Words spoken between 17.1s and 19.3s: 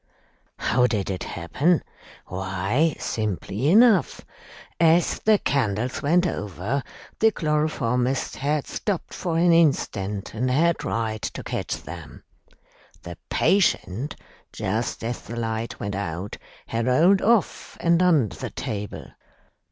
off and under the table.